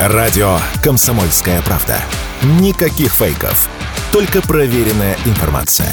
Радио 0.00 0.58
«Комсомольская 0.80 1.60
правда». 1.62 2.00
Никаких 2.60 3.12
фейков. 3.12 3.68
Только 4.12 4.40
проверенная 4.40 5.16
информация. 5.26 5.92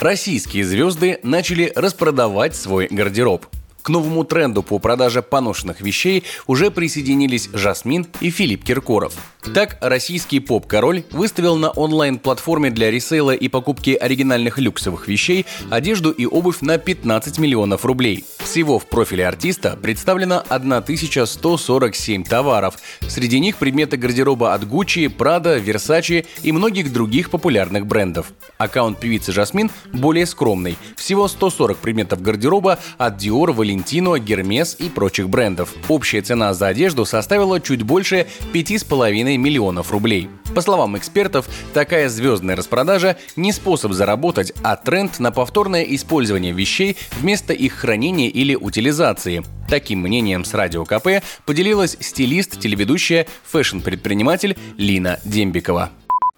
Российские 0.00 0.64
звезды 0.64 1.20
начали 1.22 1.70
распродавать 1.76 2.56
свой 2.56 2.88
гардероб. 2.90 3.46
К 3.82 3.90
новому 3.90 4.24
тренду 4.24 4.64
по 4.64 4.80
продаже 4.80 5.22
поношенных 5.22 5.80
вещей 5.80 6.24
уже 6.48 6.72
присоединились 6.72 7.50
Жасмин 7.52 8.08
и 8.20 8.30
Филипп 8.30 8.64
Киркоров. 8.64 9.14
Так, 9.54 9.78
российский 9.80 10.40
поп-король 10.40 11.04
выставил 11.12 11.56
на 11.56 11.70
онлайн-платформе 11.70 12.70
для 12.70 12.90
ресейла 12.90 13.32
и 13.32 13.46
покупки 13.48 13.90
оригинальных 13.90 14.58
люксовых 14.58 15.06
вещей 15.06 15.46
одежду 15.70 16.10
и 16.10 16.26
обувь 16.26 16.60
на 16.60 16.78
15 16.78 17.38
миллионов 17.38 17.84
рублей. 17.84 18.24
Всего 18.44 18.78
в 18.78 18.86
профиле 18.86 19.26
артиста 19.26 19.76
представлено 19.80 20.44
1147 20.48 22.24
товаров. 22.24 22.76
Среди 23.08 23.40
них 23.40 23.56
предметы 23.56 23.96
гардероба 23.96 24.52
от 24.52 24.64
Gucci, 24.64 25.06
Prada, 25.06 25.60
Versace 25.64 26.26
и 26.42 26.52
многих 26.52 26.92
других 26.92 27.30
популярных 27.30 27.86
брендов. 27.86 28.26
Аккаунт 28.58 29.00
певицы 29.00 29.32
Жасмин 29.32 29.70
более 29.92 30.26
скромный. 30.26 30.76
Всего 30.94 31.26
140 31.26 31.78
предметов 31.78 32.20
гардероба 32.20 32.78
от 32.98 33.20
Dior, 33.20 33.56
Valentino, 33.56 34.18
Hermes 34.18 34.76
и 34.78 34.90
прочих 34.90 35.30
брендов. 35.30 35.72
Общая 35.88 36.20
цена 36.20 36.52
за 36.54 36.68
одежду 36.68 37.06
составила 37.06 37.60
чуть 37.60 37.82
больше 37.82 38.26
5,5 38.52 39.36
миллионов 39.38 39.90
рублей. 39.90 40.28
По 40.54 40.60
словам 40.60 40.96
экспертов, 40.96 41.48
такая 41.72 42.08
звездная 42.08 42.54
распродажа 42.54 43.16
не 43.34 43.52
способ 43.52 43.92
заработать, 43.92 44.52
а 44.62 44.76
тренд 44.76 45.18
на 45.18 45.32
повторное 45.32 45.82
использование 45.82 46.52
вещей 46.52 46.96
вместо 47.18 47.52
их 47.52 47.72
хранения 47.72 48.28
или 48.28 48.43
утилизации. 48.52 49.42
Таким 49.68 50.00
мнением 50.00 50.44
с 50.44 50.52
Радио 50.52 50.84
КП 50.84 51.24
поделилась 51.46 51.96
стилист, 51.98 52.60
телеведущая, 52.60 53.26
фэшн-предприниматель 53.44 54.56
Лина 54.76 55.18
Дембикова. 55.24 55.90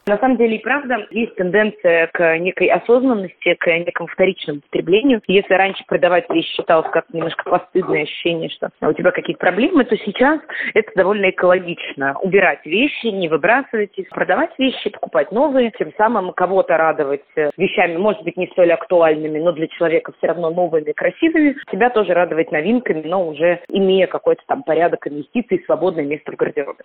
На 0.09 0.19
самом 0.19 0.37
деле 0.37 0.59
и 0.59 0.62
правда 0.62 1.05
есть 1.11 1.35
тенденция 1.35 2.09
к 2.12 2.39
некой 2.39 2.69
осознанности, 2.69 3.55
к 3.55 3.67
некому 3.67 4.07
вторичному 4.07 4.61
потреблению. 4.61 5.21
Если 5.27 5.53
раньше 5.53 5.83
продавать 5.89 6.31
вещи 6.31 6.48
считалось 6.55 6.89
как 6.93 7.07
немножко 7.13 7.43
постыдное 7.51 8.05
ощущение, 8.05 8.48
что 8.51 8.71
у 8.83 8.93
тебя 8.93 9.11
какие-то 9.11 9.41
проблемы, 9.41 9.85
то 9.85 9.97
сейчас 9.97 10.41
это 10.75 10.93
довольно 10.95 11.31
экологично. 11.31 12.17
Убирать 12.21 12.65
вещи, 12.65 13.07
не 13.07 13.29
выбрасывать 13.29 13.98
их, 13.98 14.09
продавать 14.11 14.57
вещи, 14.59 14.91
покупать 14.91 15.33
новые, 15.33 15.73
тем 15.73 15.93
самым 15.97 16.33
кого-то 16.35 16.77
радовать 16.77 17.25
вещами, 17.57 17.97
может 17.97 18.23
быть, 18.23 18.37
не 18.37 18.47
столь 18.53 18.75
актуальными, 18.75 19.41
но 19.41 19.51
для 19.51 19.67
человека 19.67 20.13
все 20.19 20.29
равно 20.29 20.51
новыми, 20.51 20.93
красивыми. 20.93 21.57
Себя 21.69 21.91
тоже 21.91 22.15
радовать 22.15 22.53
новинками, 22.53 23.03
но 23.05 23.27
уже 23.27 23.59
имея 23.69 24.07
какой-то 24.07 24.43
там 24.47 24.63
порядок 24.63 25.09
инвестиций, 25.09 25.65
свободное 25.67 26.05
место 26.05 26.31
в 26.31 26.37
гардеробе. 26.37 26.85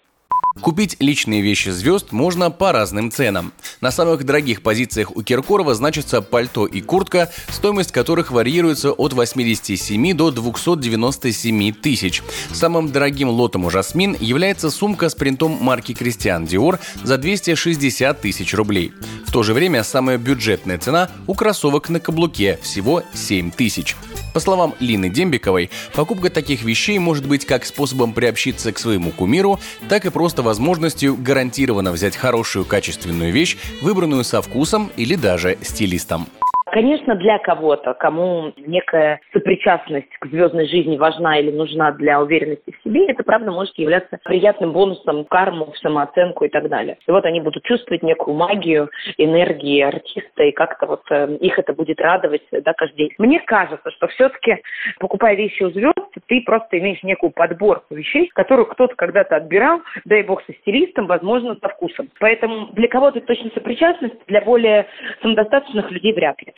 Купить 0.60 0.98
личные 1.00 1.42
вещи 1.42 1.70
звезд 1.70 2.12
можно 2.12 2.52
по 2.52 2.74
разным 2.74 3.10
ценам. 3.10 3.54
На 3.80 3.90
самых 3.90 4.26
дорогих 4.26 4.62
позициях 4.62 5.16
у 5.16 5.24
Киркорова 5.24 5.74
значатся 5.76 6.22
пальто 6.22 6.66
и 6.66 6.82
куртка, 6.82 7.32
стоимость 7.50 7.94
которых 7.94 8.32
варьируется 8.32 8.92
от 8.92 9.14
87 9.14 10.14
до 10.14 10.30
297 10.30 11.74
тысяч. 11.74 12.22
Самым 12.52 12.92
дорогим 12.92 13.30
лотом 13.30 13.66
у 13.66 13.70
Жасмин 13.70 14.18
является 14.20 14.70
сумка 14.70 15.08
с 15.08 15.16
принтом 15.16 15.58
марки 15.62 15.94
Кристиан 15.94 16.46
Диор 16.46 16.80
за 17.02 17.18
260 17.18 18.20
тысяч 18.20 18.54
рублей. 18.54 18.94
В 19.26 19.32
то 19.32 19.44
же 19.44 19.54
время 19.54 19.84
самая 19.84 20.18
бюджетная 20.18 20.78
цена 20.78 21.10
у 21.28 21.34
кроссовок 21.34 21.90
на 21.90 22.02
каблуке 22.02 22.60
всего 22.62 23.04
7 23.14 23.52
тысяч. 23.52 23.96
По 24.34 24.40
словам 24.40 24.74
Лины 24.80 25.10
Дембиковой, 25.10 25.70
покупка 25.96 26.30
таких 26.30 26.64
вещей 26.64 27.00
может 27.00 27.28
быть 27.28 27.46
как 27.46 27.66
способом 27.66 28.14
приобщиться 28.14 28.72
к 28.72 28.78
своему 28.78 29.12
кумиру, 29.12 29.60
так 29.90 30.06
и 30.06 30.12
просто 30.12 30.42
возможностью 30.42 31.16
гарантированно 31.18 31.92
взять 31.92 32.16
хорошую 32.16 32.66
качественную 32.66 33.32
вещь, 33.32 33.58
выбранную 33.82 34.24
со 34.24 34.42
вкусом 34.42 34.90
или 34.96 35.16
даже 35.16 35.58
стилистом. 35.62 36.28
Конечно, 36.72 37.16
для 37.16 37.38
кого-то, 37.38 37.94
кому 37.94 38.54
некая 38.56 39.20
сопричастность 39.34 40.08
к 40.20 40.28
звездной 40.28 40.70
жизни 40.70 40.98
важна 40.98 41.38
или 41.38 41.52
нужна 41.52 41.92
для 41.92 42.22
уверенности 42.22 42.72
в 42.72 42.81
себе, 42.92 43.06
это, 43.08 43.24
правда, 43.24 43.52
может 43.52 43.78
являться 43.78 44.20
приятным 44.24 44.74
бонусом 44.74 45.24
в 45.24 45.28
карму, 45.28 45.72
в 45.72 45.78
самооценку 45.80 46.46
и 46.46 46.50
так 46.50 46.70
далее. 46.70 46.98
И 47.08 47.12
вот 47.12 47.26
они 47.26 47.42
будут 47.42 47.64
чувствовать 47.64 48.04
некую 48.04 48.36
магию, 48.36 48.90
энергии 49.18 49.82
артиста, 49.82 50.44
и 50.44 50.52
как-то 50.52 50.86
вот 50.86 51.02
э, 51.10 51.38
их 51.38 51.58
это 51.58 51.74
будет 51.74 52.00
радовать 52.00 52.44
да, 52.52 52.74
каждый 52.74 52.98
день. 52.98 53.12
Мне 53.18 53.40
кажется, 53.40 53.90
что 53.92 54.08
все-таки, 54.08 54.58
покупая 55.00 55.36
вещи 55.36 55.64
у 55.64 55.72
звезд, 55.72 55.98
ты 56.28 56.42
просто 56.42 56.80
имеешь 56.80 57.02
некую 57.04 57.32
подборку 57.32 57.96
вещей, 57.96 58.30
которую 58.34 58.68
кто-то 58.68 58.96
когда-то 58.96 59.36
отбирал, 59.36 59.82
дай 60.06 60.24
бог 60.24 60.44
со 60.46 60.54
стилистом, 60.54 61.08
возможно, 61.08 61.58
со 61.62 61.70
вкусом. 61.70 62.10
Поэтому 62.20 62.68
для 62.74 62.88
кого-то 62.88 63.22
точно 63.22 63.52
сопричастность, 63.54 64.16
для 64.28 64.42
более 64.42 64.88
самодостаточных 65.22 65.90
людей 65.92 66.14
вряд 66.14 66.42
ли. 66.42 66.54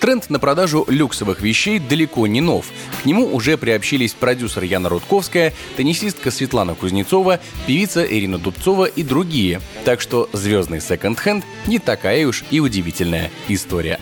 Тренд 0.00 0.30
на 0.30 0.38
продажу 0.38 0.84
люксовых 0.88 1.40
вещей 1.40 1.80
далеко 1.80 2.26
не 2.26 2.40
нов. 2.40 2.66
К 3.02 3.06
нему 3.06 3.34
уже 3.34 3.58
приобщились 3.58 4.14
продюсер 4.14 4.62
Яна 4.62 4.88
Рудковская, 4.88 5.52
теннисистка 5.78 6.32
Светлана 6.32 6.74
Кузнецова, 6.74 7.38
певица 7.68 8.04
Ирина 8.04 8.38
Дубцова 8.38 8.86
и 8.86 9.04
другие. 9.04 9.60
Так 9.84 10.00
что 10.00 10.28
звездный 10.32 10.80
секонд-хенд 10.80 11.44
не 11.68 11.78
такая 11.78 12.26
уж 12.26 12.42
и 12.50 12.58
удивительная 12.58 13.30
история. 13.46 14.00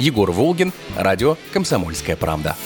Егор 0.00 0.32
Волгин, 0.32 0.72
радио 0.96 1.36
«Комсомольская 1.52 2.16
правда». 2.16 2.56